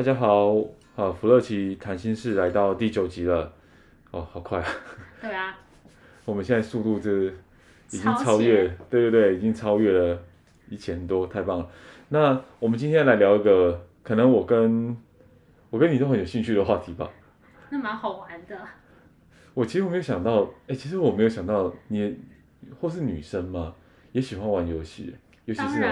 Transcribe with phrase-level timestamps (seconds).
[0.00, 0.56] 大家好，
[0.96, 3.52] 好，芙乐奇谈心事来到第九集了，
[4.12, 4.66] 哦，好快啊！
[5.20, 5.58] 对啊，
[6.24, 7.26] 我们现在速度这
[7.90, 10.18] 已经超越，对对对，已经超越了
[10.70, 11.68] 一千多，太棒了。
[12.08, 14.96] 那我们今天来聊一个可能我跟
[15.68, 17.10] 我跟你都很有兴趣的话题吧。
[17.68, 18.56] 那蛮好玩的。
[19.52, 22.18] 我其实我没有想到，哎，其实我没有想到你
[22.80, 23.74] 或是女生嘛，
[24.12, 25.14] 也喜欢玩游戏，
[25.44, 25.84] 尤其是。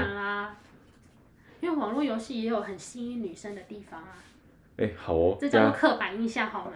[1.68, 4.16] 因为网络游戏也有很吸引女生的地方啊！
[4.78, 6.72] 哎，好哦，这叫做刻板印象好吗？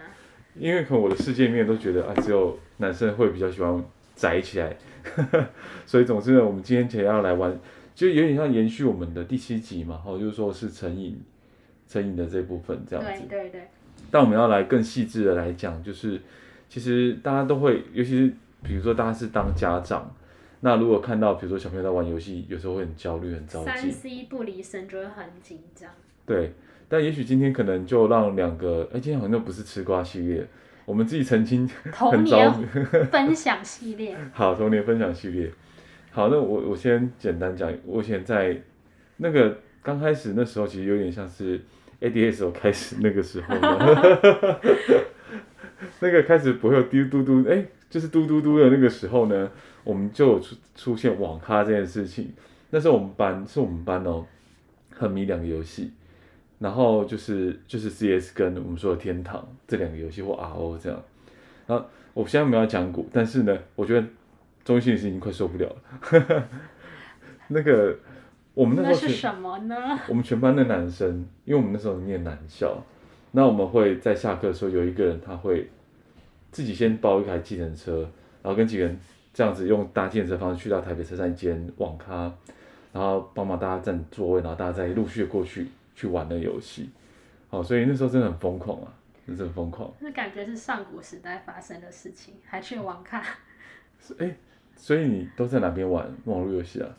[0.54, 3.82] 因为可能我的世界里面都觉得啊，只有男生会比较喜欢
[4.14, 4.76] 宅起来，
[5.86, 7.58] 所以总之呢，我们今天想要来玩，
[7.94, 11.18] 就有点像延续我们的第七集嘛，哦，就是说是成瘾，
[11.88, 13.22] 成瘾的这部分这样子。
[13.30, 13.68] 对对对。
[14.10, 16.20] 但我们要来更细致的来讲，就是
[16.68, 18.30] 其实大家都会，尤其是
[18.62, 20.14] 比如说大家是当家长。
[20.64, 23.64] 那如果看到，比如说小朋友在玩游戏，有时候会很焦虑、很着急。
[23.64, 25.90] 三 C 不离身就会很紧张。
[26.24, 26.52] 对，
[26.88, 30.46] 但也许今天可能就让两个，哎，今天好像不是吃瓜系列，
[30.84, 32.52] 我们自己曾经童年
[33.10, 34.16] 分享系列。
[34.32, 35.50] 好，童年分享系列。
[36.12, 38.56] 好，那我我先简单讲，我以前在
[39.16, 41.60] 那个刚开始那时候，其实有点像是
[42.00, 43.52] ADSL 开始那个时候，
[45.98, 49.50] 那个开始不会有滴嘟嘟，哎，就是嘟嘟嘟的那个时候呢。
[49.84, 52.32] 我们就出出现网咖这件事情，
[52.70, 54.24] 那时候我们班是我们班哦，
[54.94, 55.90] 很迷两个游戏，
[56.60, 61.02] 然后就是就是 CS 跟我们说的天堂这两个游戏或 RO 这样，
[61.66, 61.84] 然后
[62.14, 64.06] 我现在没有讲古，但是呢，我觉得
[64.64, 66.48] 中心心理师已经快受不了了。
[67.48, 67.98] 那个
[68.54, 69.98] 我们那时候那是什么呢？
[70.08, 72.80] 我们全班的男生，因为我们那时候念男校，
[73.32, 75.68] 那我们会在下课的时候有一个人他会
[76.52, 78.02] 自己先包一台计程车，
[78.42, 78.96] 然后跟几个人。
[79.34, 82.30] 这样子用搭计程车方式去到台北车站一间网咖，
[82.92, 86.90] 然后帮忙大家占座位，然后大家再陆续的过去去玩那游戏，
[87.48, 88.92] 好，所以那时候真的很疯狂啊，
[89.26, 89.90] 真的很疯狂。
[90.00, 93.24] 那感觉是上古时代发生的事情，还去网咖。
[94.18, 94.36] 哎，
[94.76, 96.90] 所以你都在哪边玩网络游戏啊？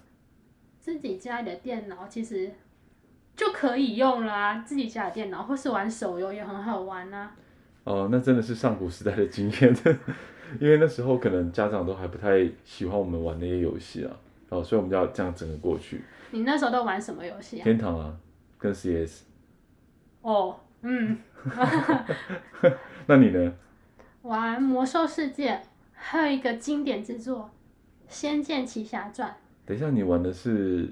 [0.80, 2.52] 自己家里的电脑其实
[3.36, 7.36] 就可以用啦，自己家的电脑，或是玩手游也很好玩啊。
[7.84, 9.76] 哦，那真的是上古时代的经验。
[10.60, 14.16] 因为那时候可能家长都还不太喜欢我们玩那些游戏啊，
[14.50, 16.02] 哦，所以我们就要这样整个过去。
[16.32, 17.64] 你那时候都玩什么游戏啊？
[17.64, 18.16] 天堂啊，
[18.58, 19.24] 跟 CS。
[20.22, 21.18] 哦，嗯。
[23.08, 23.54] 那你呢？
[24.22, 25.60] 玩魔兽世界，
[25.92, 27.50] 还有一个经典之作
[28.14, 29.30] 《仙剑奇侠传》。
[29.66, 30.90] 等一下，你玩的是？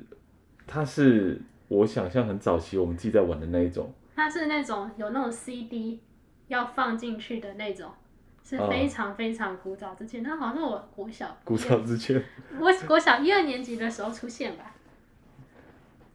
[0.68, 3.94] 它是我想象很早期我们自己在玩的那一种。
[4.16, 6.00] 它是那种有那种 CD
[6.52, 7.92] 要放进去的那种。
[8.44, 12.22] 是非常非常古早之前，那、哦、好像我国小古早之前，
[12.60, 14.76] 我国小一二年级的时候出现吧。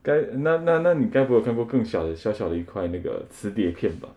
[0.02, 4.08] 该那那那你该不会有看过更小的小小的一块那个磁碟片吧？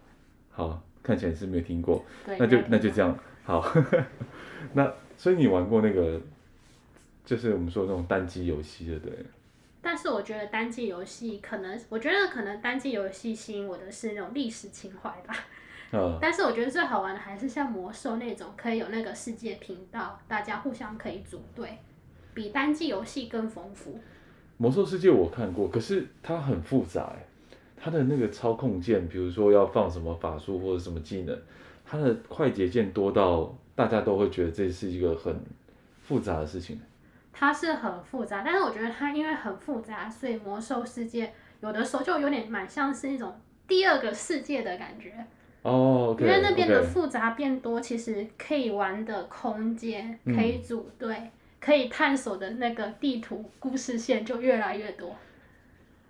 [0.52, 3.63] 好，看起来是没有听过，对那就那就这样好。
[4.74, 6.19] 那所以你玩过那个，
[7.24, 9.25] 就是我们说那种单机游戏，对不对？
[9.81, 15.34] 但是我觉得单机游戏可能，我觉得可能单机游戏吸引我的是那种历史情怀吧。
[16.22, 21.79] 但是我觉得最好玩的还是像魔兽那种，可以有那个世界频道，大家互相可以组队，
[22.33, 24.00] 比单机游戏更丰富。
[24.57, 27.25] 魔兽世界我看过，可是它很复杂哎，
[27.75, 31.35] 它的那个操控键，比如说要放什么法术或者什么技能，
[31.85, 35.41] 它的快捷键多到大家都会觉得这是一个很
[36.01, 36.79] 复杂的事情。
[37.31, 45.25] 它是很复杂，但是我觉得它因为很复杂，所以魔兽世界有的时候就有点蛮像是一种第二个世界的感觉。
[45.61, 47.83] 哦，okay, 因为那边的复杂变多，okay.
[47.83, 55.13] 其实可以玩的空间，可以组队，嗯，可以探索的那个地图故事线就越来越多。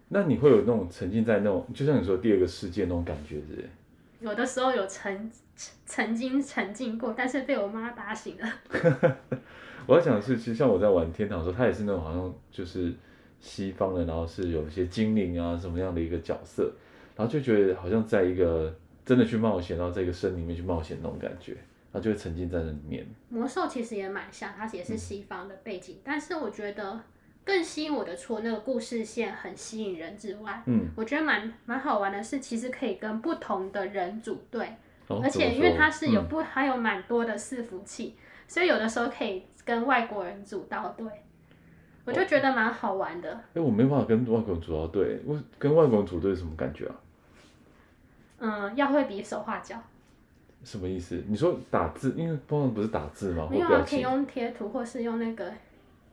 [0.09, 3.69] 那你会有那种沉浸在那种，就像你说第二个世界那种感觉，是是？
[4.19, 5.31] 有的时候有曾
[5.85, 8.47] 曾经沉浸过，但是被我妈打醒了。
[9.87, 12.93] 我要讲的是，其实像我在玩天堂的时候，它也是那种好像就是
[13.39, 16.71] 西方的，然后是有一些精灵啊什么样的一个角色，
[17.15, 18.71] 然后就觉得好像在一个。
[19.09, 23.03] 真的去冒险，然后在一个森林里面去冒险那种感觉，然后就会沉浸在那里面。
[23.29, 27.01] 魔兽其实也蛮像，它也是西方的背景，嗯、但是我觉得
[27.43, 34.75] 更吸引我的，除了那个故事线很吸引人之外，嗯，我觉得蛮蛮好玩的是，其实可以跟不同的人组队，
[35.07, 38.15] 哦、而且因为它是有不、嗯、还有蛮多的伺服器，
[38.47, 41.07] 所以有的时候可以跟外国人组到队，
[42.05, 43.33] 我就觉得蛮好玩的。
[43.33, 46.95] 哎、哦，我没办法跟外国人组到队，我跟外国人组队什么感觉啊？
[48.39, 49.75] 嗯，要会比手画脚。
[50.63, 51.23] 什么意思？
[51.27, 53.47] 你说打字，因为通常不是打字吗？
[53.49, 55.51] 没有啊，可以用贴图，或是用那个。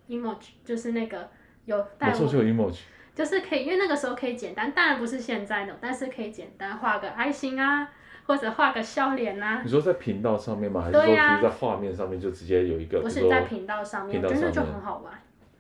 [0.08, 1.28] emoji 就是那个
[1.64, 2.82] 有带我，就有 emoji，
[3.12, 7.88] 就是可以，因为那个时候可以简单，当然不是现在的，但是可以简单画个爱心啊，
[8.25, 9.62] 或者画个笑脸啊。
[9.64, 10.81] 你说在频道上面吗？
[10.81, 13.00] 还是说其实在画面上面就直接有一个？
[13.00, 15.12] 不是在频道上面，真的就很好玩。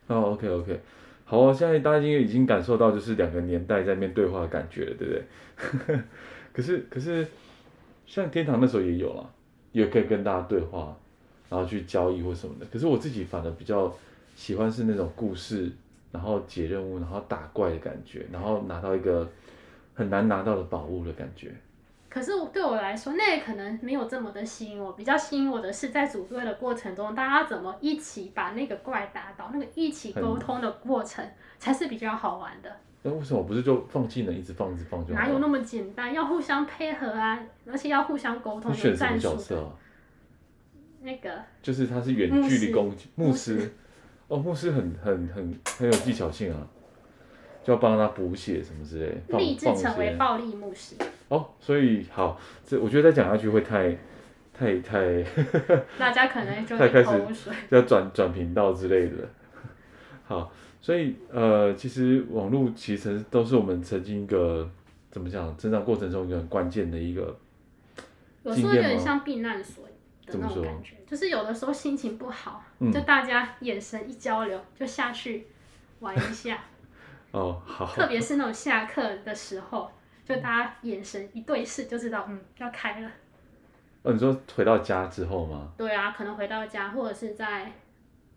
[0.06, 0.80] 哦，OK OK，
[1.24, 6.00] 好啊，现在大家已经已经感受到就是两个年代在面对话的感觉了，对不对？
[6.56, 7.28] 可是可是，
[8.06, 9.30] 像天堂那时候也有了，
[9.72, 10.96] 也可以跟大家对话，
[11.50, 12.64] 然后去交易或什么的。
[12.72, 13.94] 可是我自己反而比较。
[14.36, 15.72] 喜欢是那种故事，
[16.12, 19.26] 然后解任务，然后打怪的感觉，然后拿到一个
[19.94, 21.50] 很难拿到的宝物的感觉。
[22.10, 24.92] 可是对我来说，那可能没有这么的吸引我。
[24.92, 31.26] 比较吸引我的是在组队的过程中，大家怎么一起把那个怪打倒，那个一起沟通的过程
[31.58, 32.76] 才是比较好玩的。
[33.08, 35.20] 那为什么不是就放技能一直放一直放就好？
[35.20, 36.12] 哪有那么简单？
[36.12, 38.72] 要互相配合啊，而且要互相沟通。
[38.72, 39.70] 你选什么角色啊？
[41.02, 41.30] 那个
[41.62, 43.72] 就是他是远距离攻击牧师。
[44.26, 46.66] 哦，牧师很很很很有技巧性啊，
[47.62, 50.96] 就要帮他补血什么之类，立志成为暴力牧师。
[51.28, 53.96] 哦，所以好，这我觉得再讲下去会太
[54.52, 55.22] 太太，
[55.96, 57.10] 大家可能就 太开始
[57.68, 59.28] 要转转频道之类的。
[60.24, 60.50] 好，
[60.86, 64.70] 所以呃，其实网络其实都是我们曾经一个
[65.10, 67.36] 怎么讲成长过程中一个很关键的一个，
[68.44, 69.84] 有时候有点像避难所。
[70.26, 75.48] 的那种感觉，就是有的时候心情不好，嗯、就大家眼神一交流，就下去
[75.98, 76.58] 玩一下。
[77.32, 77.84] 哦，好。
[77.86, 79.90] 特别是那种下课的时候，
[80.24, 83.10] 就大家眼神一对视，就知道嗯要开了。
[84.02, 85.68] 哦，你说回到家之后吗？
[85.76, 87.72] 对啊，可能回到家，或者是在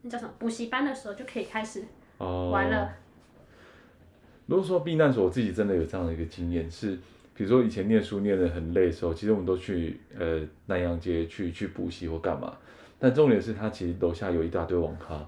[0.02, 1.84] 那叫什么补习班的时候，就可以开始
[2.20, 2.84] 玩了。
[2.84, 2.90] 哦、
[4.48, 6.98] 如果说避难所，我自己真的有这样的一个经验是。
[7.36, 12.54] 比如说以前念书念得很累的时候，其实我们都去呃南洋街去去补习或干嘛。
[13.00, 15.26] 但重点是他其实楼下有一大堆网咖，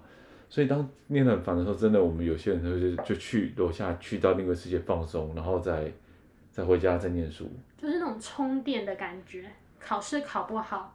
[0.49, 2.61] 所以当念得很烦的时候，真的我们有些人
[2.97, 5.89] 就就去楼下去到另一个世界放松，然后再
[6.51, 7.49] 再回家再念书。
[7.77, 9.49] 就是那种充电的感觉，
[9.79, 10.93] 考试考不好，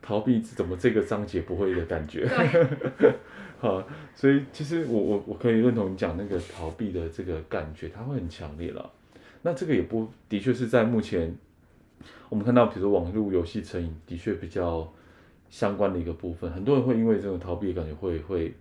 [0.00, 2.28] 逃避怎么这个章节不会的感觉。
[3.60, 3.82] 好，
[4.14, 8.92] 所以其实我我我可以认同你讲那个逃避的这个感觉，它会很强烈了。
[9.42, 11.36] 那这个也不，的确是在目前，
[12.28, 14.92] 我们看到，比如说网络游戏成瘾，的确比较
[15.48, 16.50] 相关的一个部分。
[16.52, 18.54] 很多人会因为这种逃避的感觉会，会会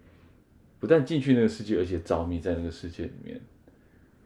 [0.80, 3.40] 不但进去那个世界，而且着迷在那个世界里面。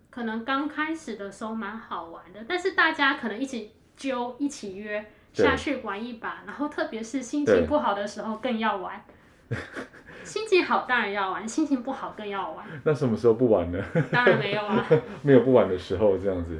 [0.09, 9.03] 可能刚开始的时候蛮好玩的，但是大家可能一起揪、一起约下去玩一把，然后特别是心情不好的时候更要玩。
[10.23, 12.65] 心情好当然要玩，心情不好更要玩。
[12.83, 13.83] 那什么时候不玩呢？
[14.11, 14.85] 当然没有啊，
[15.23, 16.57] 没有不玩的时候这样子。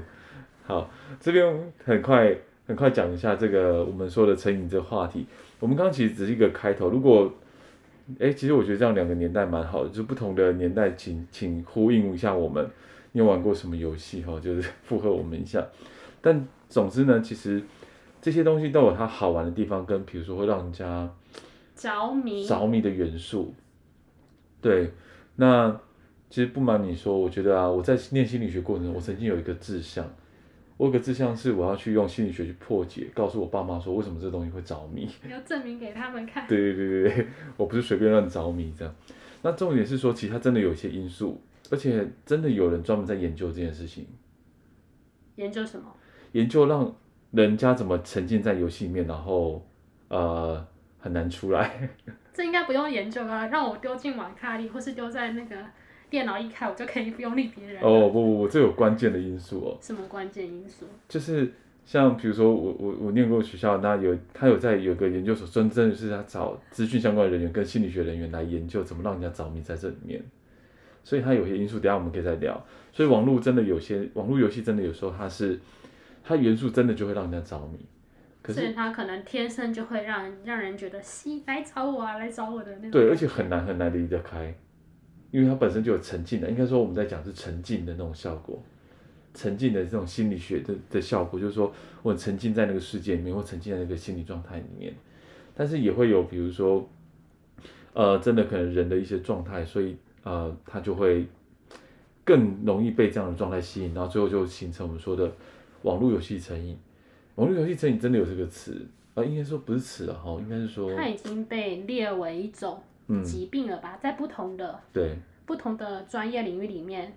[0.66, 0.90] 好，
[1.20, 2.36] 这边很快
[2.66, 5.28] 很快讲一下这个我们说的成瘾这个话题。
[5.60, 6.90] 我们刚刚其实只是一个开头。
[6.90, 7.32] 如果，
[8.20, 12.68] 哎，其实我觉得这样两个年代蛮好的，就是不同的年代请请呼应一下我们。
[13.12, 14.40] 你有玩过什么游戏哈？
[14.40, 15.64] 就是附和我们一下。
[16.20, 17.62] 但总之呢，其实
[18.22, 21.10] 这些东西都有它好玩的地方，跟比如说会让人家。
[21.74, 23.56] 着迷，着迷的元素，
[24.62, 24.92] 对，
[25.38, 25.76] 那
[26.30, 30.08] 其实不瞒你说，我觉得啊，我在念心理学过程中，我曾经有一个志向，
[30.78, 36.48] 我有个志向是我要去用心理学去破解，告诉我爸妈说为什么这东西会着迷，要证明给他们看。
[36.48, 38.94] 对 对对对，我不是随便乱着迷这样。
[39.42, 44.06] 那重点是说，其实它真的有一些因素，而且真的有人专门在研究这件事情。
[45.38, 45.92] 研究什么？
[46.34, 46.96] 研究让
[47.32, 49.66] 人家怎么沉浸在游戏里面，然后
[50.10, 50.66] 呃。
[51.04, 51.90] 很难出来，
[52.32, 55.56] 这应该不用研究啊，让我丢进网咖里，或是丢在那个
[56.12, 57.82] 电脑一开，我就可以不用理别人。
[57.82, 59.78] 哦不不不，这有关键的因素哦。
[59.82, 60.86] 什么关键因素？
[61.10, 61.52] 就是
[61.88, 70.24] 像比如说我我我念过学校，那有他有在有个研究所，真正的是他找资讯相关的人员跟心理学人员来研究怎么让人家着迷在这里面，
[71.04, 72.64] 所以他有些因素，等下我们可以再聊。
[72.92, 75.60] 所以网络真的有些网络游戏真的有时候它是
[76.24, 77.80] 它元素真的就会让人家着迷。
[78.42, 82.92] 可是它可能天生就会让让人觉得，吸来找我啊，来找我的那种。
[82.92, 84.52] 对，而且很难很难离得开，
[85.30, 88.60] 因为它本身就有沉浸的，应该说我们在讲是沉浸的那种效果，
[89.36, 94.92] 沉浸的这种心理学的的效果，就是说我沉浸在那个世界里面，或沉浸在那个心理状态里面。
[95.54, 96.90] 但是也会有，比如说，
[97.94, 101.28] 呃，真的可能人的一些状态，所以呃，他就会
[102.24, 105.32] 更容易被这样的状态吸引，然后最后就形成我们说的
[105.84, 106.78] 网络游戏成瘾。
[107.36, 109.24] 网络游戏成瘾真的有这个词啊？
[109.24, 112.82] 应该说不是词了哈，应该是说它已经被列为一种
[113.24, 113.96] 疾病了吧？
[113.96, 117.14] 嗯、在不同的对不同的专业领域里面，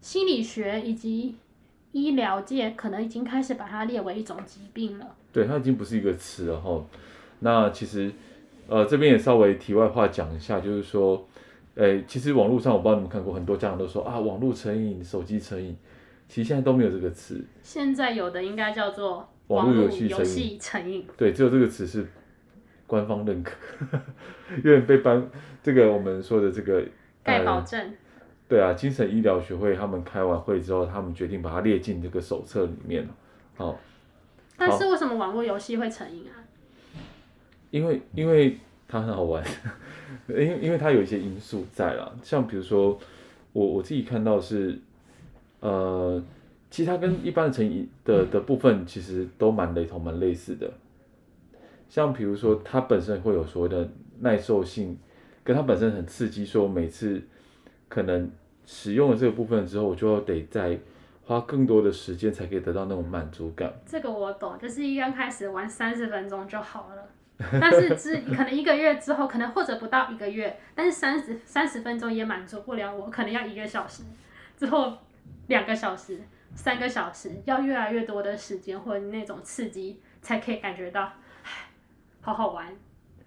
[0.00, 1.36] 心理学以及
[1.92, 5.14] 医疗界可能已经开始把它列为一种疾病了。
[5.32, 6.84] 对，它已经不是一个词了哈。
[7.40, 8.10] 那其实
[8.68, 11.26] 呃这边也稍微题外话讲一下，就是说，
[11.74, 15.76] 诶，其实网络上我不知道你们看过，很多家长都说啊，网络成瘾、手机成瘾，
[16.28, 17.44] 其实现在都没有这个词。
[17.62, 19.28] 现在有的应该叫做。
[19.48, 22.06] 网络游戏成瘾，对，只有这个词是
[22.86, 23.52] 官方认可，
[24.64, 25.28] 因为被颁
[25.62, 26.82] 这个我们说的这个
[27.22, 27.94] 盖保证、呃，
[28.48, 33.06] 对啊，精神医疗学会他们开完会之后，他们决定把它列进这个手册里面
[33.56, 33.78] 好，
[34.56, 36.40] 但是为什么网络游戏会成瘾啊？
[37.70, 38.56] 因为因为
[38.88, 39.44] 它很好玩，
[40.28, 42.98] 因为因为它有一些因素在啦，像比如说
[43.52, 44.80] 我我自己看到是
[45.62, 46.22] 呃。
[46.72, 50.72] 其实它跟一般的成瘾的的部分其实都蛮雷同、蛮类似的，
[51.86, 53.86] 像比如说它本身会有所谓的
[54.20, 54.98] 耐受性，
[55.44, 57.20] 跟它本身很刺激，说每次
[57.90, 58.30] 可能
[58.64, 60.78] 使用了这个部分之后，我就得再
[61.26, 63.70] 花更多的时间才可以得到那种满足感。
[63.84, 67.06] 这个我懂，就是一刚开始玩三十分钟就好了，
[67.60, 74.04] 但是之可能一个月之后，可能或者不到一个月，但是三十三十分钟也满足不了我，可能要一个小时，
[74.56, 74.96] 之后
[75.46, 76.20] 两个小时。
[76.54, 81.10] 三个小时，要越来越多的时间或者那种刺激，才可以感觉到，
[81.42, 81.70] 唉，
[82.20, 82.70] 好好玩，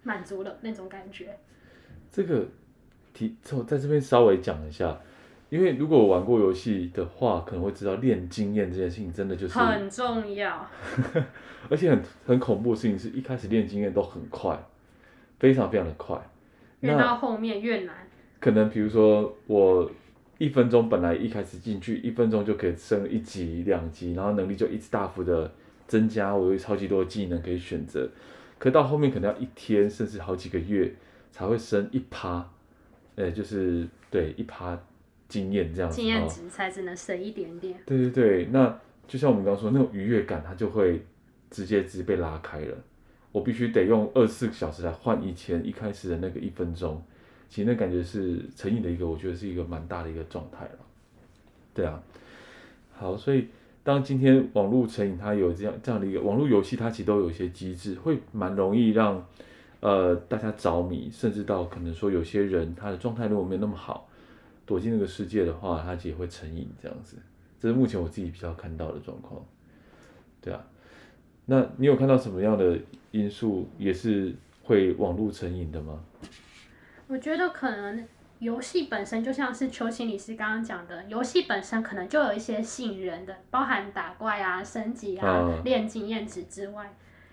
[0.04, 1.36] 满足了那种感觉。
[2.08, 2.46] 这个
[3.12, 4.96] 题，我在这边稍微讲一下，
[5.48, 10.64] 因为如果我玩过游戏的话，可能会知道练经验这件事情真的就是很重要。
[11.68, 14.56] 而且很很恐怖的事情是一开始练经验都很快，
[15.40, 16.16] 非常非常的快，
[16.78, 18.06] 越到后面越难。
[18.38, 19.90] 可能比如说我。
[20.38, 25.50] 一分钟本来一开始进去，一分钟就可以升一级两级，然后能力就一直大幅的
[25.86, 28.08] 增加，我有超级多的技能可以选择。
[28.58, 30.92] 可到后面可能要一天甚至好几个月
[31.30, 32.48] 才会升一趴，
[33.14, 34.78] 呃，就是对一趴
[35.28, 35.96] 经验这样子。
[35.96, 37.78] 经验值才只能升一点点。
[37.86, 38.78] 对对对，那
[39.08, 41.02] 就像我们刚刚说那种愉悦感，它就会
[41.50, 42.76] 直接直接被拉开了。
[43.32, 47.02] 我必须得用二十四个小时来换以前一开始的那个一分钟。
[47.48, 50.78] 其实那感觉是成瘾的一个，我觉得是一个蛮大的一个状态了。
[51.72, 52.02] 对啊，
[52.92, 53.46] 好，所以
[53.82, 59.24] 当今天网络成瘾它有这样这样的一个网络游戏，它其实都有一些机制，会蛮容易让
[59.80, 64.08] 呃大家着迷，甚至到可能说有些人他的状态如果没有那么好，
[64.64, 67.16] 躲进那个世界的话，他也会成瘾这样子。
[67.60, 69.44] 这是目前我自己比较看到的状况。
[70.40, 70.64] 对啊，
[71.44, 72.78] 那你有看到什么样的
[73.10, 76.02] 因素也是会网络成瘾的吗？
[77.08, 78.04] 我觉得可能
[78.40, 86.92] 游戏本身就像是邱心理师刚刚讲的，游戏本身可能就有一些吸引人的，包含打怪啊、升级啊、啊练经验值之外，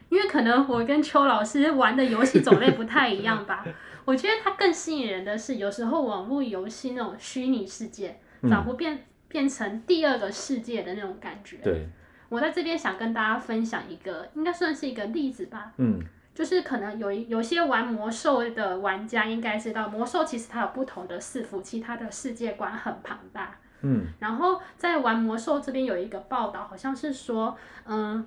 [0.09, 3.65] 因为可能我跟邱老师玩的游戏种类不太一样吧。
[4.05, 11.57] 我觉得它更吸引人的是，有时候网络游戏那种虚拟世界，仿佛变、嗯、变成第二个世界的那种感觉。
[11.57, 11.87] 对，
[12.29, 15.73] 我在这边想跟大家分享一个，应该算是一个例子吧。
[15.77, 15.99] 嗯。
[16.33, 23.55] 就是可能有有些玩魔兽的玩家应该知道，魔兽其实它有不同的伺服器，它的世界观很庞大。
[23.81, 28.25] 嗯，然后在玩魔兽这边有一个报道，好像是说，嗯，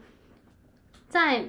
[1.09, 1.47] 在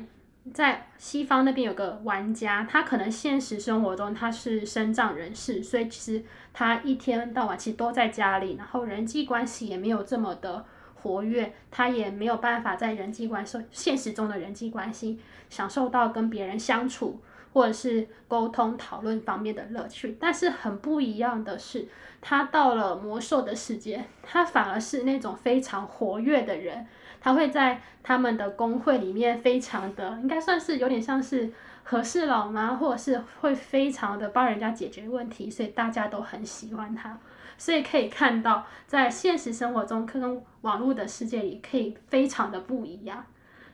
[0.53, 6.23] 在西方那边有个玩家，他可能现实生活中他是身障人士，所以其实
[6.53, 10.65] 他一天到晚其实都在家里，然后人际关系也没有这么的。
[11.01, 17.19] 活跃，他也没有办法在人际关系、现实中的人际关系享受到跟别人相处
[17.53, 20.17] 或者是沟通讨论方面的乐趣。
[20.19, 21.87] 但是很不一样的是，
[22.21, 26.85] 他到了魔兽的世界，他反而是那种非常活跃的人。
[27.19, 31.51] 他会在他们的公会里面非常的，应该算是有点像是
[31.83, 32.75] 和事佬吗？
[32.75, 37.17] 或者是会非常的帮人家解决问题，所以大家都很喜欢他。
[37.57, 43.25] 所以可以看到，在现实生活中跟网络的世界里，可以非常的不一样。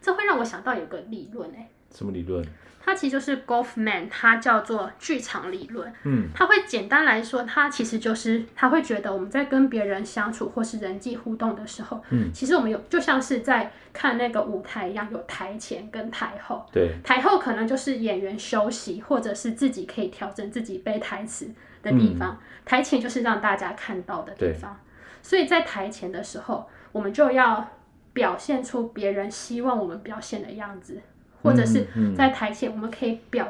[0.02, 2.46] 这会让我想到有个理论，哎，什么理论？
[2.86, 5.90] 它其实就是 Goffman，它叫做剧场理论。
[6.04, 16.66] 嗯，它会简单来说，它其实就是他会觉得我们在跟别人相处或是人际互动的时候，嗯，其实我们有就像是在看那个舞台一样，有台前跟台后。
[16.74, 21.50] 对，台后可能就是演员休息，或者是自己可以调整自己背台词
[21.84, 24.80] 的地方，嗯，台前就是让大家看到的地方。
[25.22, 27.68] 所以在台前的时候，我们就要
[28.14, 31.00] 表现出别人希望我们表现的样子。
[31.44, 31.86] 或者是
[32.16, 33.46] 在台前，我们可以表，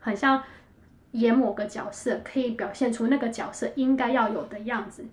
[0.00, 0.42] 很像
[1.12, 5.04] 演某个角色，可以表现出那个角色应该要有的样子。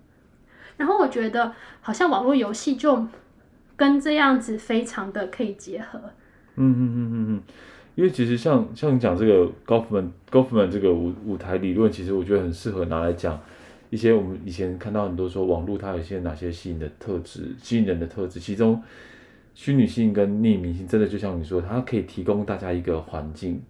[0.76, 3.06] 然后我觉得好像网络游戏就
[3.76, 6.00] 跟这样子非常的可以结合。
[6.56, 7.42] 嗯嗯嗯嗯嗯，
[7.98, 13.40] 因为其实像像你讲这个 Goffman Goffman 这个舞舞台理论，其实我觉得很适合拿来讲
[13.90, 18.80] 一些我们以前看到很多说网络它有一些哪些吸引的特质，吸引人的特质，其中
[19.52, 23.60] 虚拟性跟匿名性真的就像你说，它可以提供大家一个环境。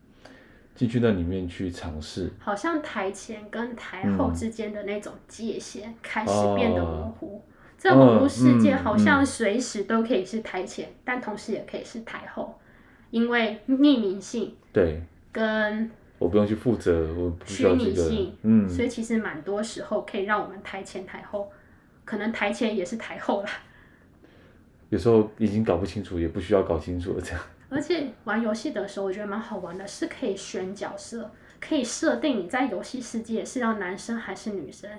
[0.74, 7.42] 进去那里面去尝试，好像台前跟台后之间的那种界限开始变得模糊。
[7.76, 12.56] 在网络世界，好像随时都可以是台前，嗯嗯、但同时也可以是台后，
[13.10, 14.54] 因为匿名性。
[14.72, 15.02] 对。
[15.30, 17.84] 跟我不用去负责，我不需要这个。
[17.84, 18.68] 虚拟性，嗯。
[18.68, 21.50] 所以其实蛮多时候可以让我们台前台后，
[22.04, 23.50] 可能台前也是台后啦。
[24.88, 27.40] 有时候已经搞不清楚，也不需要搞清楚了，这样。
[27.68, 34.90] 而且玩游戏的时候，我觉得蛮好玩的，是可以选角色，可以设定你在游戏世界是要男生还是女生，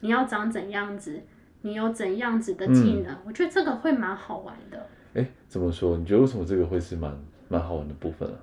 [0.00, 1.18] 你要长怎样子，
[1.62, 4.86] 你有怎样子的技能，嗯、我觉得这个会蛮好玩的。
[5.14, 5.96] 哎，怎么说？
[5.96, 7.10] 你觉得为什么这个会是蛮
[7.48, 8.38] 蛮好玩的部分了？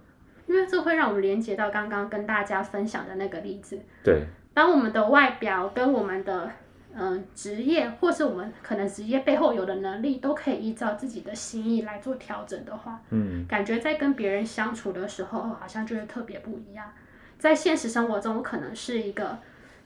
[0.48, 3.80] 因为这会让我们连接到刚刚跟大家分享的那个例子。
[4.04, 4.24] 对。
[4.54, 6.52] 当我们的外表跟我们的。
[6.98, 16.90] 嗯，职业或是我们可能职业背后有的能力，都可以依照自己的心意来做调整的话，嗯，感觉在跟别人相处的时候，好像就会特别不一样。
[17.38, 19.38] 在现实生活中，我可能是一个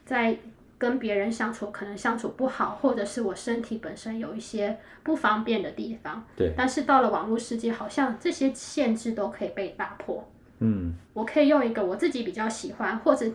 [0.04, 0.38] 在
[0.80, 6.52] 跟别人相处可能相处不好，或者是我身体本身有一些不方便的地方，对。
[6.56, 13.30] 但是到了网络世界，好像这些限制都可以被打破，嗯，我可以用一个我自己比较喜欢，或者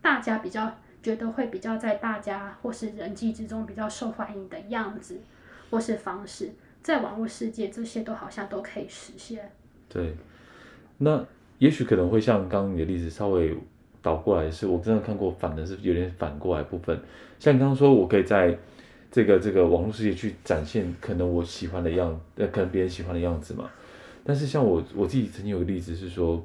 [0.00, 0.72] 大家比较。
[1.04, 5.20] 觉得会比较在大家或是人际之中比较受欢迎的样子，
[5.68, 6.50] 或是方式，
[6.82, 9.52] 在网络世界这些都好像都可以实现。
[9.86, 10.16] 对，
[10.96, 11.22] 那
[11.58, 13.54] 也许可能会像刚刚你的例子稍微
[14.04, 16.96] 倒过来，是我真的看过反的是有点反过来部分。
[17.40, 18.56] 像你刚刚说，我可以在
[19.10, 23.68] 这个这个网络世界去展现可能我喜欢的样，呃，可能别人喜欢的样子嘛。
[24.22, 26.44] 但是像我我自己曾经有个例子是说。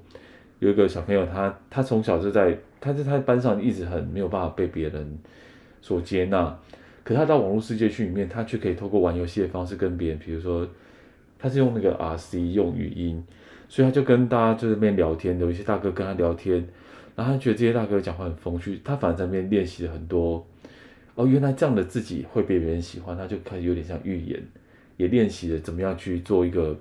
[0.59, 5.17] 有一个小朋友他，他从小就在，他在他的班上一直很没有办法被别人
[5.81, 6.53] 所接纳，
[7.01, 10.67] 可他到网络世界去里面，他却可以透过玩游戏的方式跟别人，比如说，
[11.37, 13.23] 他是用那个 RC 用语音，
[13.69, 16.67] 所以他就跟大家就在那边聊天，有一些大哥跟他聊天，
[17.19, 20.47] 然后他觉得这些大哥讲话很风趣，他反而在那边练习了很多，
[21.15, 24.41] 哦，原来这样的自己会被别人喜欢，他就开始有点像预言，
[24.95, 26.79] 也练习了怎么样去做一个。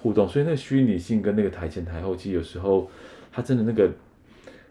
[0.00, 2.88] 互动，所以那个虚拟性跟那个台前台后，其实有时候
[3.32, 3.90] 他真的那个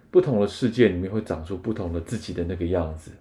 [0.10, 3.12] 不同的世界里面会长出不同的自己的那个样子，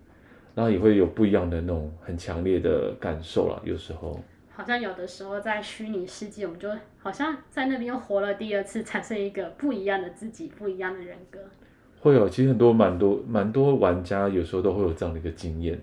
[0.55, 3.61] 然后也会有不一样的那种很强烈的感受啦。
[3.65, 4.23] 有时候
[4.55, 6.71] 好像有的时候在虚拟世界，我们就
[7.01, 11.41] 好像在那边又活了第二次，产生一个不一样的自己，不一样的人格。
[12.07, 15.79] 会有，其实很多蛮多蛮多玩家有时候都会有这样的一个经验，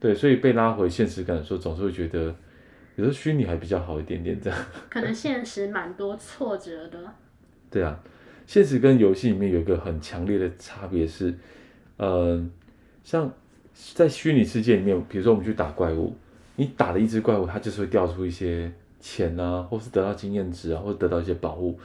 [0.00, 2.34] 对，所以被拉回现实感的时候，总是会觉得。
[2.94, 4.58] 有时候虚拟还比较好一点点，这样。
[4.90, 6.98] 可能现实蛮多挫折的。
[7.72, 7.98] 对啊，
[8.46, 11.34] 现实跟游戏里面有一个很强烈的差别是，
[11.96, 12.38] 呃，
[13.02, 13.32] 像
[13.94, 16.14] 在虚拟世界里面，比如说我们去打怪物，
[16.56, 21.80] 你打了一只怪物，它就是会掉出一些钱啊，或是得到经验值啊，或者得到一些宝物。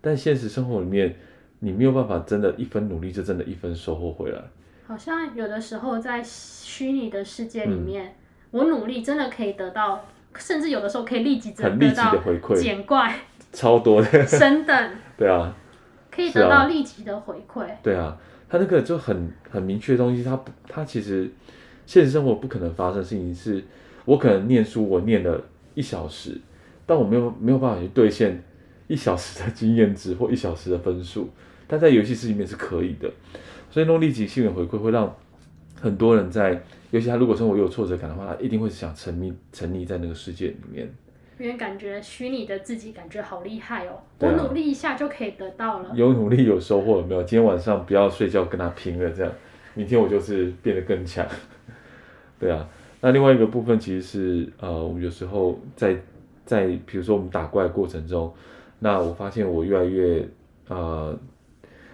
[0.00, 1.16] 但现实生活里面，
[1.64, 4.42] 你没有办法真的一分努力就真的一分收获回来。
[4.86, 8.14] 好像有的时候在虚拟的世界里面，嗯、
[8.50, 10.04] 我努力真的可以得到。
[10.34, 11.62] 甚至有的时候可以立即得
[11.94, 12.16] 到
[12.54, 13.14] 捡怪，
[13.52, 14.26] 超多的。
[14.26, 15.54] 升等， 对啊，
[16.10, 17.66] 可以得到立即的回馈。
[17.82, 18.16] 对啊，
[18.48, 21.30] 他那个就很很明确的东西，他他其实
[21.84, 23.62] 现实生活不可能发生的事情是，
[24.06, 25.38] 我可能念书我念了
[25.74, 26.40] 一小时，
[26.86, 28.42] 但我没有没有办法去兑现
[28.88, 31.28] 一小时的经验值或一小时的分数，
[31.72, 33.10] 但在游戏室里面是可以的，
[33.70, 35.16] 所以那种立即性的回馈会让
[35.80, 36.62] 很多人在。
[36.90, 40.86] 尤其他如果生活有挫折感的话，他一定会想沉迷沉溺在那个世界里面。
[41.38, 45.90] 因为感觉虚拟的自己感觉好厉害哦，啊、我努力一下就可以得到了。
[45.94, 47.22] 有努力有收获，有没有？
[47.22, 49.32] 今天晚上不要睡觉，跟他拼了，这样，
[49.72, 51.26] 明天我就是变得更强。
[52.38, 52.68] 对啊，
[53.00, 55.96] 那另外一个部分其实是呃，我们有时候在
[56.44, 58.30] 在比如说我们打怪过程中，
[58.80, 60.28] 那我发现我越来越
[60.68, 61.18] 呃，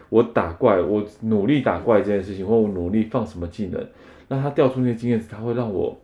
[0.09, 3.87] 我打怪，我努力打怪这件事情，或我努力放什么技能。
[4.29, 5.99] 那他掉出那些经验值，他会让我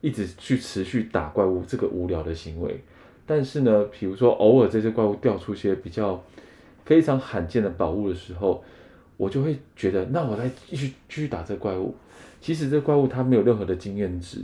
[0.00, 2.80] 一直去持续打怪物这个无聊的行为。
[3.24, 6.22] 但是呢，比如说偶尔这些怪物掉出一些比较
[6.84, 8.62] 非常罕见的宝物的时候，
[9.16, 11.94] 我就会觉得，那我来继续继续打这怪物。
[12.40, 14.38] 其实这怪物它没有任何的经验值，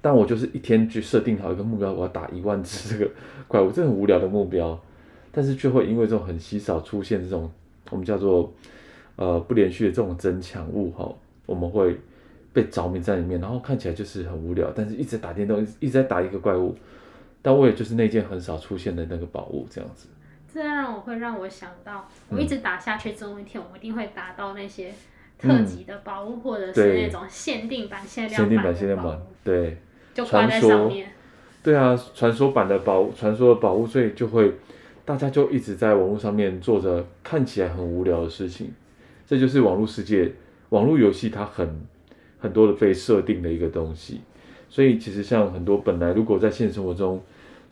[0.00, 3.10] 但我就是一天去设定好一个目标，我要打一万只这个
[3.48, 4.80] 怪物，这很无聊的目标，
[5.32, 7.50] 但是却会因为这种很稀少出现这种
[7.90, 8.52] 我们叫做。
[9.16, 11.06] 呃不连续的这种增强物哈，
[11.44, 11.94] 我们会
[12.54, 16.74] 被着迷在里面，然后看起来就是很无聊，但是一直打电动，一直在打一个怪物，
[17.42, 20.08] 但我也就是那件很少出现的那个宝物这样子。
[20.50, 24.90] 这样让我会让我想到，我一直打下去，总有一天我一定会打到那些
[25.38, 29.76] 特级的宝物，嗯、或者是那种限定版、限量版、限量版，对，
[30.14, 31.10] 就挂在上面。
[31.62, 34.50] 对啊，传说版的宝，传说的宝物，所以就会
[35.10, 38.70] 大家就一直在网络上面做着看起来很无聊的事情。
[39.26, 40.32] 这就是网络世界，
[40.68, 41.68] 网络游戏它很
[42.38, 44.20] 很多的被设定的一个东西。
[44.68, 47.20] 所以其实像很多本来如果在现实生活中。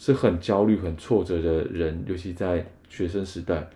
[0.00, 3.68] 是很焦虑、很挫折的人，尤其在学生时代，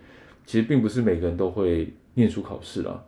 [0.45, 3.03] 其实并不是每个人都会念书考试啊。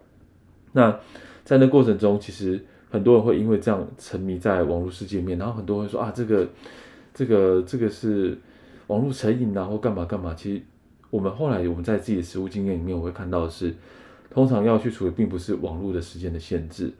[0.74, 1.00] 那
[1.46, 6.46] 在那过程中，其实很多人会因为这样沉迷在网络世界面，然后很多人说啊，这个、
[7.13, 8.38] 这个、这个是
[8.88, 10.34] 网络成瘾啊，或干嘛干嘛。
[10.36, 10.62] 其实
[11.10, 13.74] 我们后来我们在自己的实务经验里面，我会看到的是，
[14.30, 16.91] 通常要去处理，并不是网络的时间的限制，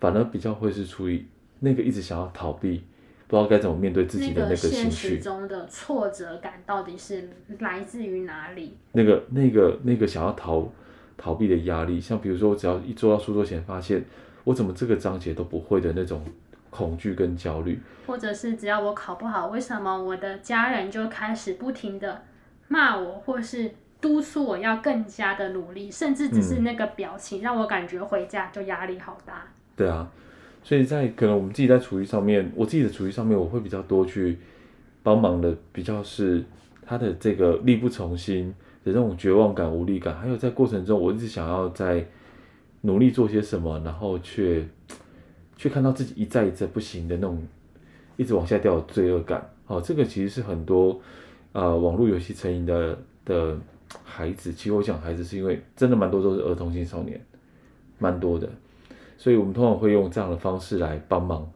[0.00, 1.24] 反而比较会是处于
[1.60, 2.82] 那个一直想要逃避。
[3.26, 5.18] 不知道该怎么面对自己的那个情绪。
[5.18, 8.72] 中的挫折感到底是来自于哪里？
[8.92, 10.66] 那个、那个、那个想要逃
[11.18, 14.02] 逃避的压力，像比如说，我只要一坐到书桌前，发现
[14.44, 16.22] 我怎么这个章节都不会的那种
[16.70, 22.22] 恐惧跟焦虑，或者是只要我考不好，为什么我的家人就开始不停的
[22.68, 29.34] 骂我，或是督促我要更加的努力，甚至只是那个表情让我感觉回家就压力好大。
[29.34, 30.08] 嗯、对啊。
[30.64, 34.36] 所以在可能我们自己在厨艺上面，我自己的厨艺上面，我会比较多去
[35.02, 36.44] 帮忙的，比较是
[36.84, 38.52] 他的这个力不从心
[38.84, 42.04] 的这种绝望感、无力感，还有在过程中我一直想要在
[42.82, 44.66] 努力做些什么，然后却
[45.58, 47.46] 却看到自己一再一再不行的那种
[48.16, 49.46] 一直往下掉的罪恶感。
[49.66, 50.98] 哦，这个其实是很多
[51.52, 53.54] 呃网络游戏成瘾的的
[54.02, 57.20] 孩子，其实我讲孩子是因为真的蛮多都是儿童青少年，
[57.98, 58.48] 蛮多的。
[59.18, 61.46] 所以我们通常会用这样的方式来帮忙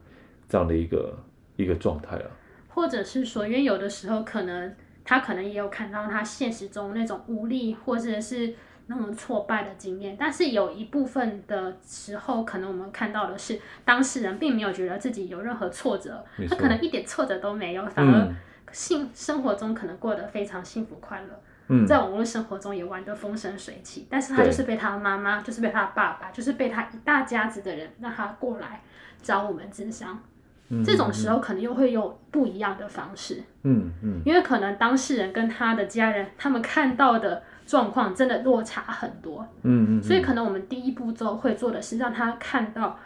[0.49, 1.17] 这样的一个
[1.57, 2.27] 一个状态啊，
[2.69, 8.53] 或者是说，因为有的时候可能他可能也有看到他现实中那种无力或者是
[8.87, 18.35] 那么挫败的经验，但是有一部分的时候，可能我们看到的是当事人并没有觉得自己有任何挫折，他可能一点挫折都没有，反而
[18.73, 21.87] 幸生活中可能过得非常幸福快乐。
[21.87, 28.83] 在网络生活中也玩得风生水起，但是他就是被他妈妈，就是被他爸爸，就是被他一大家子的人让他过来
[29.23, 30.23] 找我们咨商。
[30.69, 33.43] 嗯，这种时候可能又会有不一样的方式。
[33.63, 39.47] 嗯嗯，因为可能当事人跟他的家人，他们看到的状况真的落差很多。
[39.63, 42.99] 嗯嗯，所以可能我们第一步骤会做的是让他看到，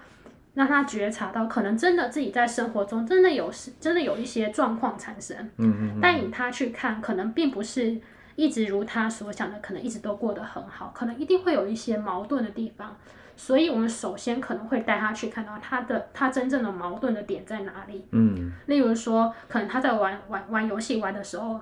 [0.54, 5.36] 让他觉察到，可能真的自己在生活中真的有真的有一些状况产生。
[5.58, 7.98] 嗯嗯，带领他去看，可能并不是。
[8.36, 12.94] 一直如他所想的，可能一直都过得很好，可能一定会有一些矛盾的地方，
[13.34, 18.04] 所以我们首先可能会带他去看到他的他真正的矛盾的点在哪里。
[18.10, 21.58] 嗯，例如说，可能他在玩玩玩游戏玩的时候，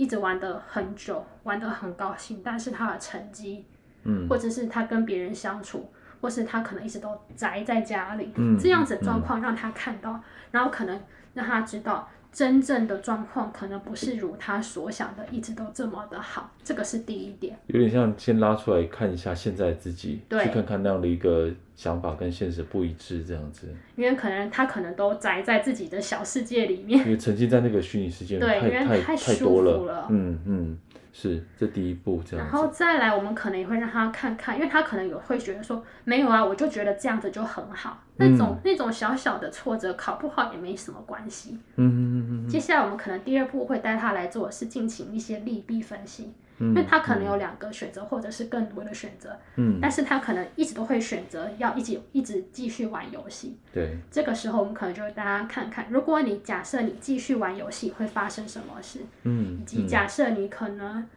[0.00, 3.66] 一直玩得很久，玩得很高兴，但是他的成绩，
[4.04, 10.18] 嗯，或者是他跟别人相处，或是他可能一直都宅在家里，嗯，这样子的状况让他看到，
[10.50, 10.98] 然后可能
[11.34, 12.08] 让他知道。
[12.32, 17.58] 真正的状况可能不是如他所想的，一直都这么的好，这个是第一点。
[17.66, 23.66] 有点像先拉出来看一下现在自己，去看看那样的一个想法跟现实不一致这样子。
[23.96, 30.06] 因为可能他可能都宅在自己的小世界里面，因为沉浸在那个虚拟世界对，因为太舒服了。
[30.08, 30.78] 嗯嗯。
[31.12, 32.46] 是，这第一步这样。
[32.46, 41.58] 然后再来，我们可能也会让他看看，因为他可能有会觉得说，没有啊，我就觉得这样子就很好，那种、嗯、那种小小的挫折，考不好也没什么关系。
[41.76, 42.48] 嗯嗯嗯。
[42.48, 46.32] 接下来我们可能第二步会带他来做的是进行一些利弊分析。
[46.60, 61.08] 因为他可能有两个选择，或者是更多的选择，嗯，但是他可能一直都会选择要一直一直继续玩游戏，对，这个时候我们可能就会大家看看，如果你假设你继续玩游戏会发生什么事，嗯，以及假设你可能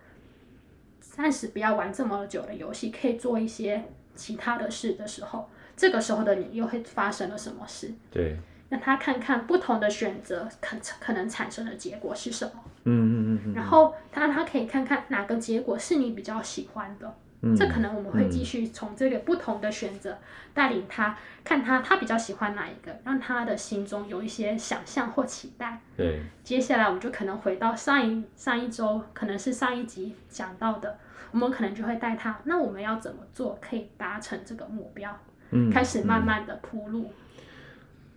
[1.00, 3.84] 暂时不要玩这么久的游戏，可以做一些
[4.16, 7.92] 其他的事的时候，这个时候的你又会发生了什么事？
[8.10, 8.38] 对。
[8.70, 12.52] 让他看看不同的选择可可能产生的结果是什么，
[12.86, 20.18] 嗯嗯嗯，然后他他可以看看哪个结果是你比较喜欢的，嗯，这可能我们会继续从这个不同的选择
[20.54, 25.80] 带领他看他他比较喜欢哪一个，让他的心中有一些想象或期待。
[25.96, 30.98] 对，接下来我们就可能回到上一上一周，可能是上一集讲到的，
[31.32, 35.16] 我们可能就会带他，那我们要怎么做可以达成这个目标？
[35.52, 37.12] 嗯，开始慢慢的铺路。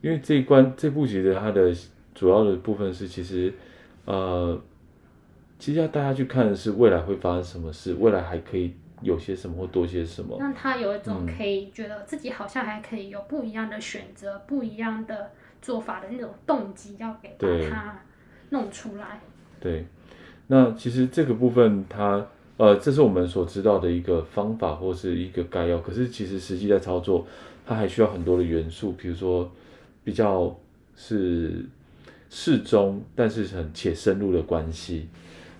[0.06, 1.74] 因为这一关这部剧的它的
[2.14, 3.52] 主要的部分是，其实，
[4.04, 4.56] 呃，
[5.58, 18.00] 其实要大家去看的是未来会发生什么事，未来还可以有些什么或多些什么，让他有一种可以觉得自己好像还可以有不一样的选择、嗯、不一样的做法的那种动机，要给把它
[18.50, 19.20] 弄出来。
[19.58, 19.84] 对，
[20.46, 22.24] 那其实这个部分，它
[22.58, 25.80] 呃，这是我们所知道的一个方法或是一个概要。
[25.80, 27.26] 可是其实实际在操作，
[27.66, 29.50] 它还需要很多的元素，比如说
[30.06, 30.56] 比较
[30.94, 31.66] 是
[32.30, 35.08] 适中，但是很且深入的关系。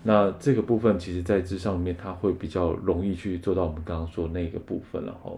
[0.04, 5.32] 那这个部分其实，在这上面，他会比较容易去做到我们刚刚说的那个部分了哈。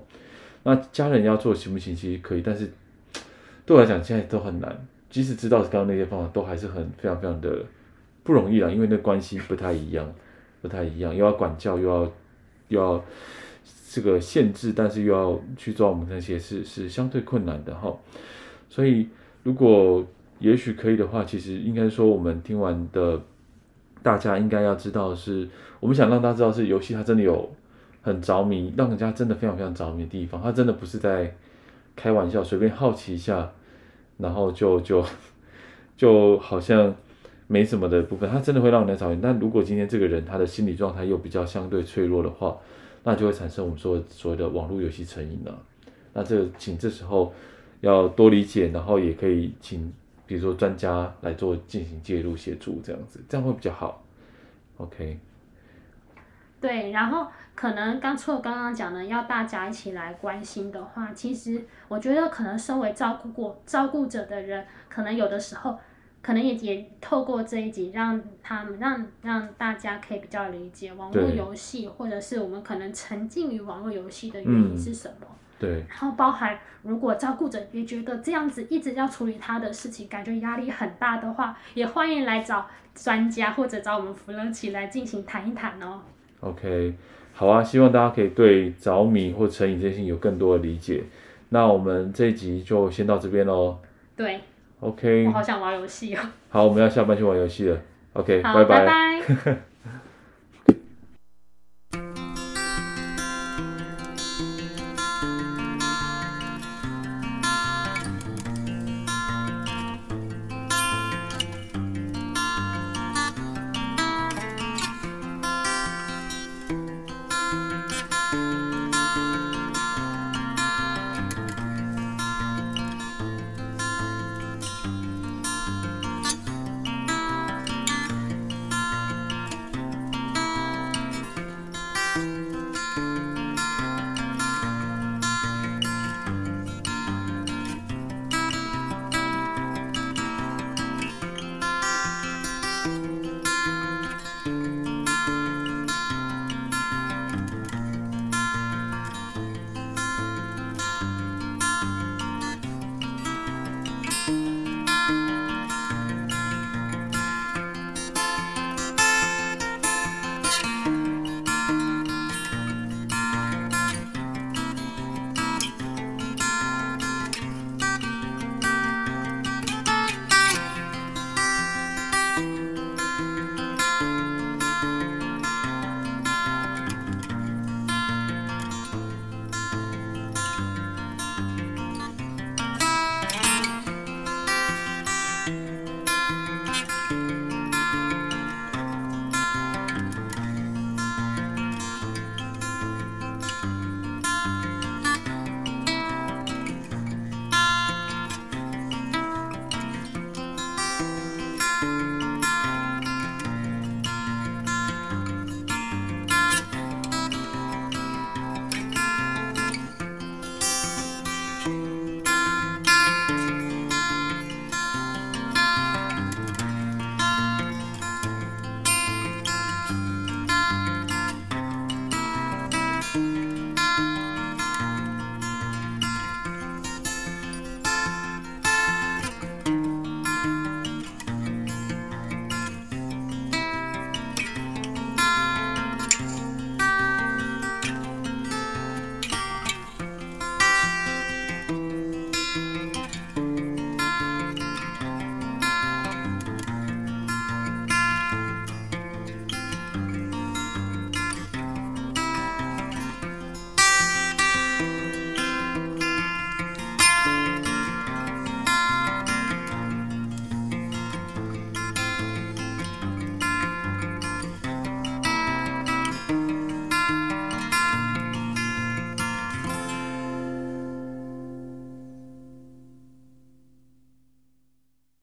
[0.62, 1.96] 那家人要做行不行？
[1.96, 2.70] 其实可以，但是
[3.64, 4.86] 对我来讲，现在都很难。
[5.08, 7.64] 即使知道刚刚那些方法，都还是很非常非常的
[8.22, 10.12] 不容易了，因为那关系不太一样，
[10.60, 12.12] 不太一样，又要管教，又要
[12.68, 13.02] 又要
[13.90, 17.96] 这个限制，但是又要去做我们那些事，是相对困难的哈。
[18.68, 19.08] 所以，
[19.42, 20.04] 如果
[20.38, 23.20] 也许可以的话，其实应该说，我们听完的。
[24.00, 25.46] 大家应该要知道是，
[25.80, 27.50] 我们想让大家知道是游戏，它真的有
[28.00, 30.40] 很着迷，让人家真的非常非常着迷的地方。
[30.40, 31.34] 它真的不是在
[31.96, 33.50] 开玩笑，随便好奇一下，
[34.16, 35.04] 然后就就
[35.96, 36.94] 就好像
[37.48, 38.30] 没什么的部分。
[38.30, 39.18] 它真的会让人家着迷。
[39.20, 42.56] 但如果今天这个人他的心理状态又比较相对脆弱的话，
[43.02, 45.58] 那就会产生我们说所谓的网络游戏成瘾了。
[46.14, 47.34] 那这请这时候
[47.80, 49.92] 要多理解，然后也可以请。
[50.26, 54.04] 比如说专家来做进行介入协助这样子，这样会比较好。
[54.76, 55.18] OK。
[56.60, 65.78] 对，然后可能刚除了刚刚讲的要大家一起来关心的话，其实我觉得可能身为照顾过照顾者的人，可能有的时候
[66.20, 75.16] 可能也也透过这一集让他们让让大家可以比较理解网络游戏，或者是我们可能沉浸于网络游戏的原因是什么。
[75.22, 86.00] 嗯对，然后包含如果照顾者也觉得这样子一直要处理他的事情，感觉压力很大的话，也欢迎来找专家或者找我们芙乐奇来进行谈一谈哦。
[86.40, 86.94] OK，
[87.34, 91.02] 好啊，希望大家可以对着迷或成瘾这些事情有更多的理解。
[91.48, 93.78] 那我们这一集就先到这边喽。
[94.14, 94.40] 对。
[94.80, 95.26] OK。
[95.26, 96.20] 我好想玩游戏哦。
[96.50, 97.80] 好，我们要下班去玩游戏了。
[98.12, 98.86] OK，好，拜拜。
[98.86, 99.58] 拜拜